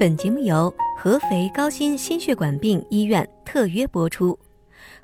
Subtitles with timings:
[0.00, 4.38] 本节目由合肥高新心血管病医院特约播出。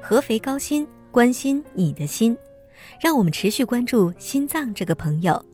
[0.01, 2.35] 合肥高新关心你的心，
[2.99, 5.45] 让我们持续关注心脏这个朋友。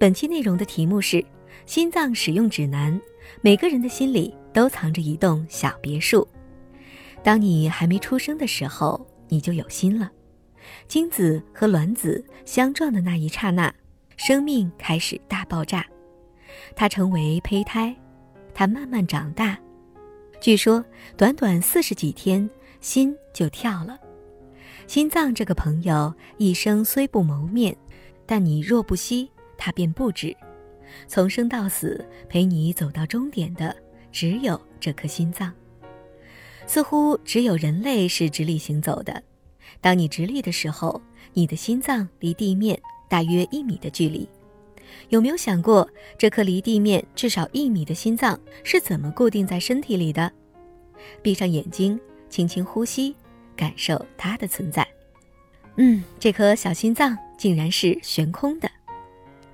[0.00, 1.24] 本期内容的题目是
[1.64, 3.00] 心脏使用指南。
[3.40, 6.26] 每个人的心里都藏着一栋小别墅。
[7.22, 10.10] 当你还没出生的时候，你就有心了。
[10.88, 13.72] 精子和卵子相撞的那一刹那，
[14.16, 15.86] 生命开始大爆炸，
[16.74, 17.94] 它成为胚胎。
[18.54, 19.58] 他慢慢长大，
[20.40, 20.84] 据说
[21.16, 22.48] 短短四十几天，
[22.80, 23.98] 心就跳了。
[24.86, 27.74] 心脏这个朋友一生虽不谋面，
[28.26, 30.36] 但你若不惜，他便不止。
[31.08, 33.74] 从生到死，陪你走到终点的
[34.10, 35.52] 只有这颗心脏。
[36.66, 39.22] 似乎只有人类是直立行走的。
[39.80, 41.00] 当你直立的时候，
[41.32, 44.28] 你的心脏离地面大约一米的距离。
[45.08, 50.30] 有没有想过，这颗离地面至少一米的心脏是怎么固定在身体里的？
[51.20, 53.14] 闭上眼睛，轻轻呼吸，
[53.56, 54.86] 感受它的存在。
[55.76, 58.70] 嗯，这颗小心脏竟然是悬空的。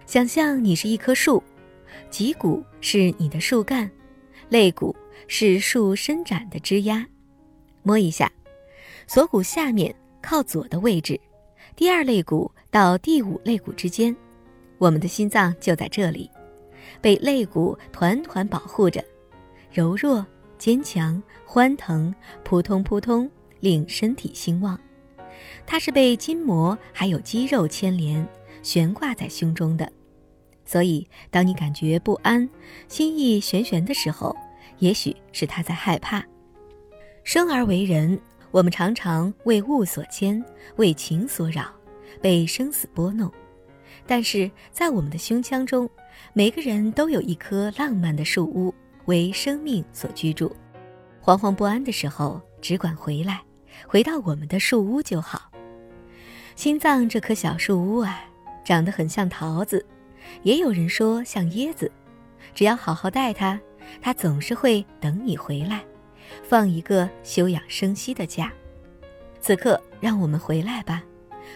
[0.06, 1.42] 想象你是一棵树，
[2.10, 3.90] 脊骨是你的树干，
[4.48, 4.94] 肋骨
[5.26, 7.06] 是树伸展的枝丫。
[7.82, 8.30] 摸一下，
[9.06, 11.18] 锁骨下面靠左的位置，
[11.76, 14.14] 第二肋骨到第五肋骨之间。
[14.78, 16.30] 我们的心脏就在这里，
[17.00, 19.04] 被肋骨团团保护着，
[19.72, 20.24] 柔弱、
[20.56, 24.78] 坚强、欢腾，扑通扑通，令身体兴旺。
[25.66, 28.26] 它是被筋膜还有肌肉牵连，
[28.62, 29.90] 悬挂在胸中的。
[30.64, 32.48] 所以，当你感觉不安、
[32.88, 34.36] 心意悬悬的时候，
[34.78, 36.24] 也许是他在害怕。
[37.24, 38.18] 生而为人，
[38.50, 40.44] 我们常常为物所牵，
[40.76, 41.64] 为情所扰，
[42.20, 43.32] 被生死拨弄。
[44.06, 45.88] 但是在我们的胸腔中，
[46.32, 48.74] 每个人都有一棵浪漫的树屋，
[49.06, 50.54] 为生命所居住。
[51.22, 53.42] 惶惶不安的时候，只管回来，
[53.86, 55.50] 回到我们的树屋就好。
[56.56, 58.24] 心脏这棵小树屋啊，
[58.64, 59.84] 长得很像桃子，
[60.42, 61.90] 也有人说像椰子。
[62.54, 63.60] 只要好好待它，
[64.00, 65.84] 它总是会等你回来，
[66.42, 68.52] 放一个休养生息的假。
[69.40, 71.02] 此刻，让我们回来吧，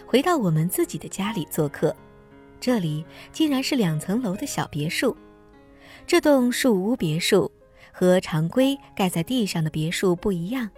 [0.05, 1.93] 回到我们自己的家里做客。
[2.63, 3.03] 这里
[3.33, 5.13] 竟然是两层楼的小别墅，
[6.07, 7.51] 这栋树屋别墅
[7.91, 10.69] 和常规盖在地上的别墅不一样，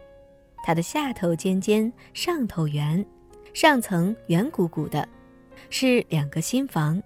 [0.63, 3.05] 它的下头尖尖，上头圆，
[3.53, 5.07] 上层圆鼓鼓的，
[5.69, 6.99] 是两个新房，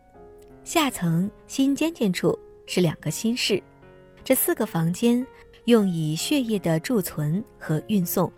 [0.63, 3.61] 下层新尖尖处是两个新室，
[4.23, 5.28] 这四个房间
[5.66, 8.31] 用以血液的贮存和运送，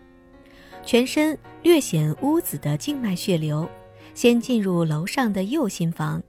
[0.84, 3.70] 全身略显乌紫的静脉血流，
[4.16, 6.20] 先进入楼上的右心房。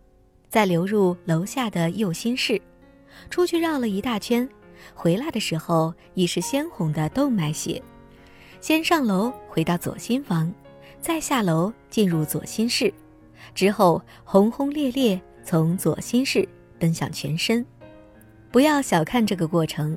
[0.52, 2.60] 再流入楼下的右心室，
[3.30, 4.46] 出去绕了一大圈，
[4.92, 7.82] 回来的时候已是鲜红的动脉血。
[8.60, 10.52] 先上楼回到左心房，
[11.00, 12.92] 再下楼进入左心室，
[13.54, 16.46] 之后轰轰烈烈从左心室
[16.78, 17.64] 奔向全身。
[18.50, 19.96] 不要小看这个过程，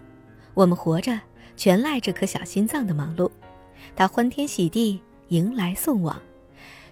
[0.53, 1.19] 我们活着
[1.57, 3.29] 全赖这颗小心脏的忙碌，
[3.93, 6.17] 它欢天喜地迎来送往，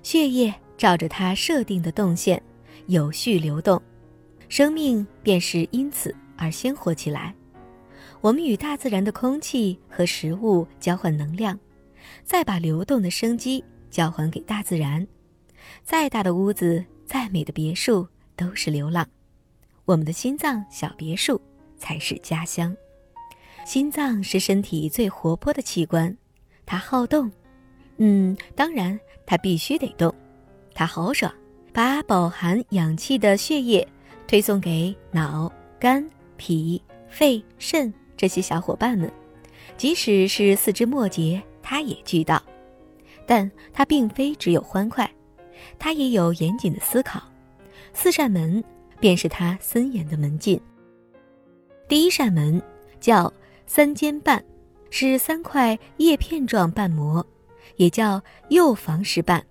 [0.02, 2.44] 血液照着它设定的动线。
[2.88, 3.81] 有序流动，
[4.50, 7.34] 生命便是因此而鲜活起来。
[8.22, 11.59] 我们与大自然的空气和食物交换能量，
[12.23, 15.06] 再把流动的生机交还给大自然。
[15.84, 19.07] 再大的屋子，再美的别墅，都是流浪。
[19.85, 21.40] 我们的心脏小别墅
[21.78, 22.75] 才是家乡。
[23.66, 26.16] 心脏是身体最活泼的器官，
[26.66, 27.31] 它好动。
[27.97, 30.13] 嗯，当然，它必须得动。
[30.73, 31.34] 它豪爽。
[31.73, 33.85] 把饱含氧气的血液
[34.28, 36.07] 推送给脑、肝、
[36.38, 36.79] 脾、
[37.09, 39.11] 肺、肾这些小伙伴们，
[39.75, 42.41] 即使是四肢末节，它也俱到。
[43.25, 45.09] 但它并非只有欢快，
[45.79, 47.23] 它也有严谨的思考。
[47.91, 48.63] 四扇门
[49.00, 50.61] 便是它森严的门禁。
[51.88, 52.61] 第一扇门
[52.99, 53.34] 叫
[53.66, 54.43] 三尖瓣，
[54.91, 57.26] 是三块叶片状瓣膜，
[57.78, 59.43] 也叫右房室瓣。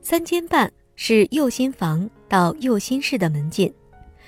[0.00, 0.72] 三尖瓣。
[1.00, 3.72] 是右心房到右心室的门禁，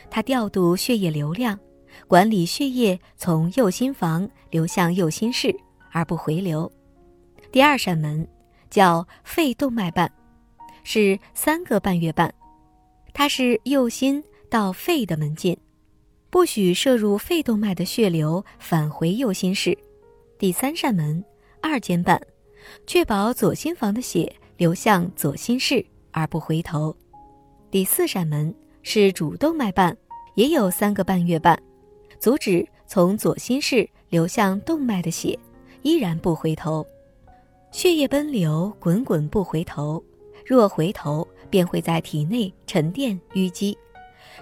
[0.08, 1.58] 它调度血液流量，
[2.06, 5.52] 管理血液从右心房流向右心室
[5.90, 6.70] 而不回流。
[7.50, 8.24] 第二扇门
[8.70, 10.08] 叫肺动脉瓣，
[10.84, 12.32] 是三个半月瓣，
[13.12, 15.58] 它是右心到肺的门禁，
[16.30, 19.76] 不许摄入肺动脉的血流返回右心室。
[20.38, 21.22] 第三扇门
[21.60, 22.22] 二尖瓣，
[22.86, 25.84] 确保左心房的血流向左心室。
[26.12, 26.94] 而不回头。
[27.70, 29.96] 第四扇门是主动脉瓣，
[30.34, 31.60] 也有三个半月瓣，
[32.18, 35.38] 阻止从左心室流向动脉的血，
[35.82, 36.84] 依然不回头。
[37.70, 40.02] 血液奔流，滚滚不回头。
[40.44, 43.76] 若回头，便会在体内沉淀淤积。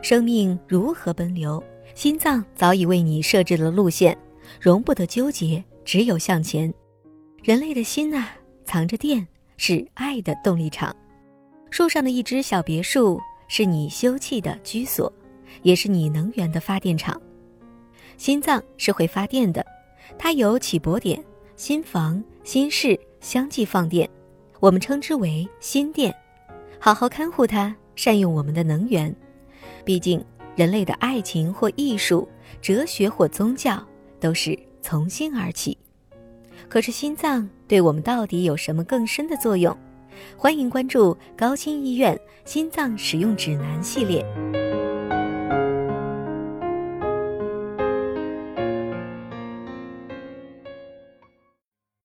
[0.00, 1.62] 生命如何奔流？
[1.94, 4.17] 心脏早已为你设置了路线，
[4.61, 6.73] 容不得纠结，只有向前。
[7.43, 8.31] 人类的心啊，
[8.65, 9.26] 藏着电，
[9.56, 10.94] 是爱的动力场。
[11.70, 15.12] 树上的一只小别墅，是你休憩的居所，
[15.62, 17.20] 也是你能源的发电厂。
[18.17, 19.65] 心脏是会发电的，
[20.19, 21.23] 它有起搏点，
[21.56, 24.09] 心房、心室相继放电，
[24.61, 26.15] 我们称之为心电。
[26.81, 29.15] 好好看护它，善用我们的能源。
[29.85, 30.25] 毕竟，
[30.56, 32.29] 人类的爱情或艺术、
[32.61, 33.81] 哲学或宗教，
[34.19, 35.76] 都是从心而起。
[36.69, 39.76] 可是，心脏对我们到底有什么更深的作用？
[40.37, 44.57] 欢迎关注高新医院心脏使用指南系列。